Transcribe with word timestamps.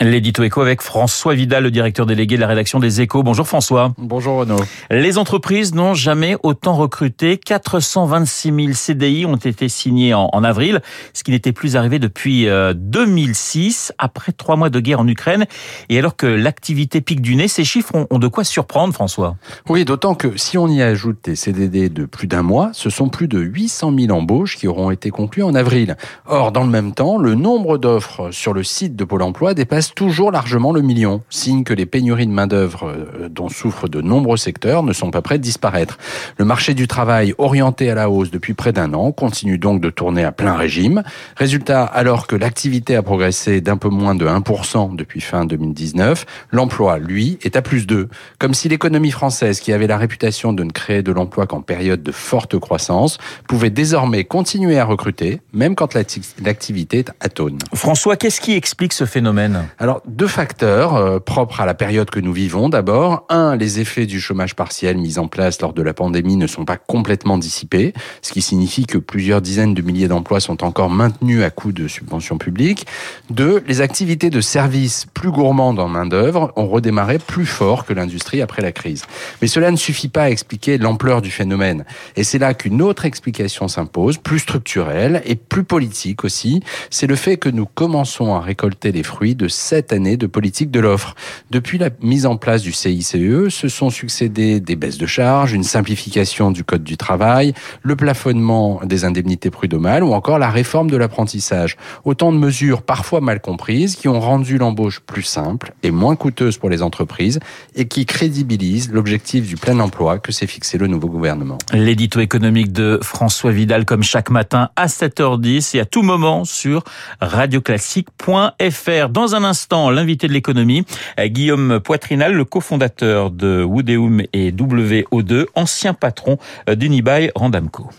L'édito 0.00 0.44
éco 0.44 0.60
avec 0.60 0.80
François 0.80 1.34
Vidal, 1.34 1.64
le 1.64 1.72
directeur 1.72 2.06
délégué 2.06 2.36
de 2.36 2.40
la 2.40 2.46
rédaction 2.46 2.78
des 2.78 3.00
échos. 3.00 3.24
Bonjour 3.24 3.48
François. 3.48 3.94
Bonjour 3.98 4.36
Renaud. 4.36 4.60
Les 4.92 5.18
entreprises 5.18 5.74
n'ont 5.74 5.94
jamais 5.94 6.36
autant 6.44 6.74
recruté. 6.76 7.36
426 7.36 8.54
000 8.54 8.72
CDI 8.74 9.26
ont 9.26 9.34
été 9.34 9.68
signés 9.68 10.14
en, 10.14 10.28
en 10.32 10.44
avril, 10.44 10.82
ce 11.14 11.24
qui 11.24 11.32
n'était 11.32 11.50
plus 11.50 11.74
arrivé 11.74 11.98
depuis 11.98 12.46
2006, 12.46 13.90
euh, 13.90 13.94
après 13.98 14.30
trois 14.30 14.54
mois 14.54 14.70
de 14.70 14.78
guerre 14.78 15.00
en 15.00 15.08
Ukraine. 15.08 15.46
Et 15.88 15.98
alors 15.98 16.14
que 16.14 16.26
l'activité 16.26 17.00
pique 17.00 17.20
du 17.20 17.34
nez, 17.34 17.48
ces 17.48 17.64
chiffres 17.64 17.96
ont, 17.96 18.06
ont 18.10 18.20
de 18.20 18.28
quoi 18.28 18.44
surprendre 18.44 18.94
François. 18.94 19.34
Oui, 19.68 19.84
d'autant 19.84 20.14
que 20.14 20.36
si 20.36 20.58
on 20.58 20.68
y 20.68 20.80
ajoute 20.80 21.24
des 21.24 21.34
CDD 21.34 21.88
de 21.88 22.04
plus 22.04 22.28
d'un 22.28 22.42
mois, 22.42 22.70
ce 22.72 22.88
sont 22.88 23.08
plus 23.08 23.26
de 23.26 23.40
800 23.40 23.92
000 23.98 24.16
embauches 24.16 24.56
qui 24.56 24.68
auront 24.68 24.92
été 24.92 25.10
conclues 25.10 25.42
en 25.42 25.56
avril. 25.56 25.96
Or, 26.26 26.52
dans 26.52 26.62
le 26.62 26.70
même 26.70 26.94
temps, 26.94 27.18
le 27.18 27.34
nombre 27.34 27.78
d'offres 27.78 28.30
sur 28.30 28.52
le 28.52 28.62
site 28.62 28.94
de 28.94 29.02
Pôle 29.02 29.22
emploi 29.22 29.54
dépasse 29.54 29.87
toujours 29.94 30.32
largement 30.32 30.72
le 30.72 30.82
million, 30.82 31.22
signe 31.30 31.64
que 31.64 31.74
les 31.74 31.86
pénuries 31.86 32.26
de 32.26 32.32
main-d'œuvre 32.32 32.88
euh, 32.88 33.28
dont 33.28 33.48
souffrent 33.48 33.88
de 33.88 34.00
nombreux 34.00 34.36
secteurs 34.36 34.82
ne 34.82 34.92
sont 34.92 35.10
pas 35.10 35.22
prêts 35.22 35.38
de 35.38 35.42
disparaître. 35.42 35.98
Le 36.36 36.44
marché 36.44 36.74
du 36.74 36.88
travail, 36.88 37.34
orienté 37.38 37.90
à 37.90 37.94
la 37.94 38.10
hausse 38.10 38.30
depuis 38.30 38.54
près 38.54 38.72
d'un 38.72 38.94
an, 38.94 39.12
continue 39.12 39.58
donc 39.58 39.80
de 39.80 39.90
tourner 39.90 40.24
à 40.24 40.32
plein 40.32 40.54
régime. 40.54 41.02
Résultat, 41.36 41.84
alors 41.84 42.26
que 42.26 42.36
l'activité 42.36 42.96
a 42.96 43.02
progressé 43.02 43.60
d'un 43.60 43.76
peu 43.76 43.88
moins 43.88 44.14
de 44.14 44.26
1% 44.26 44.96
depuis 44.96 45.20
fin 45.20 45.44
2019, 45.44 46.26
l'emploi, 46.50 46.98
lui, 46.98 47.38
est 47.42 47.56
à 47.56 47.62
plus 47.62 47.86
2. 47.86 48.08
Comme 48.38 48.54
si 48.54 48.68
l'économie 48.68 49.10
française, 49.10 49.60
qui 49.60 49.72
avait 49.72 49.86
la 49.86 49.96
réputation 49.96 50.52
de 50.52 50.64
ne 50.64 50.70
créer 50.70 51.02
de 51.02 51.12
l'emploi 51.12 51.46
qu'en 51.46 51.60
période 51.60 52.02
de 52.02 52.12
forte 52.12 52.58
croissance, 52.58 53.18
pouvait 53.46 53.70
désormais 53.70 54.24
continuer 54.24 54.78
à 54.78 54.84
recruter, 54.84 55.40
même 55.52 55.74
quand 55.74 55.94
l'activité 55.94 56.98
est 56.98 57.12
atone. 57.20 57.58
François, 57.74 58.16
qu'est-ce 58.16 58.40
qui 58.40 58.54
explique 58.54 58.92
ce 58.92 59.04
phénomène? 59.04 59.64
Alors, 59.80 60.02
deux 60.08 60.26
facteurs 60.26 60.96
euh, 60.96 61.20
propres 61.20 61.60
à 61.60 61.66
la 61.66 61.74
période 61.74 62.10
que 62.10 62.18
nous 62.18 62.32
vivons. 62.32 62.68
D'abord, 62.68 63.24
un, 63.28 63.54
les 63.54 63.78
effets 63.78 64.06
du 64.06 64.20
chômage 64.20 64.56
partiel 64.56 64.98
mis 64.98 65.20
en 65.20 65.28
place 65.28 65.60
lors 65.60 65.72
de 65.72 65.82
la 65.82 65.94
pandémie 65.94 66.36
ne 66.36 66.48
sont 66.48 66.64
pas 66.64 66.76
complètement 66.76 67.38
dissipés, 67.38 67.94
ce 68.20 68.32
qui 68.32 68.42
signifie 68.42 68.86
que 68.86 68.98
plusieurs 68.98 69.40
dizaines 69.40 69.74
de 69.74 69.82
milliers 69.82 70.08
d'emplois 70.08 70.40
sont 70.40 70.64
encore 70.64 70.90
maintenus 70.90 71.44
à 71.44 71.50
coût 71.50 71.70
de 71.70 71.86
subventions 71.86 72.38
publiques. 72.38 72.86
Deux, 73.30 73.62
les 73.68 73.80
activités 73.80 74.30
de 74.30 74.40
services 74.40 75.06
plus 75.14 75.30
gourmandes 75.30 75.78
en 75.78 75.86
main-d'œuvre 75.86 76.52
ont 76.56 76.66
redémarré 76.66 77.18
plus 77.20 77.46
fort 77.46 77.84
que 77.84 77.92
l'industrie 77.92 78.42
après 78.42 78.62
la 78.62 78.72
crise. 78.72 79.04
Mais 79.40 79.46
cela 79.46 79.70
ne 79.70 79.76
suffit 79.76 80.08
pas 80.08 80.24
à 80.24 80.30
expliquer 80.30 80.78
l'ampleur 80.78 81.22
du 81.22 81.30
phénomène. 81.30 81.84
Et 82.16 82.24
c'est 82.24 82.38
là 82.38 82.52
qu'une 82.52 82.82
autre 82.82 83.04
explication 83.04 83.68
s'impose, 83.68 84.18
plus 84.18 84.40
structurelle 84.40 85.22
et 85.24 85.36
plus 85.36 85.62
politique 85.62 86.24
aussi. 86.24 86.64
C'est 86.90 87.06
le 87.06 87.14
fait 87.14 87.36
que 87.36 87.48
nous 87.48 87.66
commençons 87.66 88.34
à 88.34 88.40
récolter 88.40 88.90
les 88.90 89.04
fruits 89.04 89.36
de 89.36 89.46
sept 89.68 89.92
années 89.92 90.16
de 90.16 90.26
politique 90.26 90.70
de 90.70 90.80
l'offre. 90.80 91.14
Depuis 91.50 91.76
la 91.76 91.90
mise 92.00 92.24
en 92.24 92.38
place 92.38 92.62
du 92.62 92.72
CICE, 92.72 93.16
se 93.50 93.68
sont 93.68 93.90
succédés 93.90 94.60
des 94.60 94.76
baisses 94.76 94.96
de 94.96 95.04
charges, 95.04 95.52
une 95.52 95.62
simplification 95.62 96.50
du 96.50 96.64
code 96.64 96.82
du 96.82 96.96
travail, 96.96 97.52
le 97.82 97.94
plafonnement 97.94 98.80
des 98.84 99.04
indemnités 99.04 99.50
prud'homales 99.50 100.02
ou 100.02 100.14
encore 100.14 100.38
la 100.38 100.48
réforme 100.48 100.90
de 100.90 100.96
l'apprentissage. 100.96 101.76
Autant 102.06 102.32
de 102.32 102.38
mesures 102.38 102.80
parfois 102.80 103.20
mal 103.20 103.40
comprises 103.40 103.94
qui 103.94 104.08
ont 104.08 104.20
rendu 104.20 104.56
l'embauche 104.56 105.00
plus 105.00 105.22
simple 105.22 105.74
et 105.82 105.90
moins 105.90 106.16
coûteuse 106.16 106.56
pour 106.56 106.70
les 106.70 106.80
entreprises 106.80 107.38
et 107.74 107.88
qui 107.88 108.06
crédibilisent 108.06 108.90
l'objectif 108.90 109.46
du 109.46 109.56
plein 109.56 109.78
emploi 109.80 110.18
que 110.18 110.32
s'est 110.32 110.46
fixé 110.46 110.78
le 110.78 110.86
nouveau 110.86 111.08
gouvernement. 111.08 111.58
L'édito 111.74 112.20
économique 112.20 112.72
de 112.72 112.98
François 113.02 113.50
Vidal 113.50 113.84
comme 113.84 114.02
chaque 114.02 114.30
matin 114.30 114.70
à 114.76 114.86
7h10 114.86 115.76
et 115.76 115.80
à 115.80 115.84
tout 115.84 116.02
moment 116.02 116.46
sur 116.46 116.84
radioclassique.fr. 117.20 119.08
Dans 119.10 119.34
un 119.34 119.44
instant, 119.44 119.57
l'invité 119.90 120.28
de 120.28 120.32
l'économie, 120.32 120.84
Guillaume 121.18 121.80
Poitrinal, 121.80 122.32
le 122.32 122.44
cofondateur 122.44 123.30
de 123.30 123.62
Woodeum 123.62 124.22
et 124.32 124.52
WO2, 124.52 125.46
ancien 125.54 125.94
patron 125.94 126.38
d'Unibail 126.68 127.30
Randamco. 127.34 127.90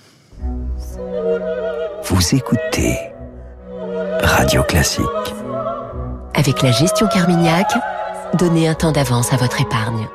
Vous 2.04 2.36
écoutez 2.36 2.98
Radio 4.22 4.64
Classique. 4.64 5.06
Avec 6.34 6.62
la 6.62 6.72
gestion 6.72 7.08
Carmignac, 7.08 7.68
donnez 8.38 8.68
un 8.68 8.74
temps 8.74 8.92
d'avance 8.92 9.34
à 9.34 9.38
votre 9.38 9.62
épargne. 9.62 10.08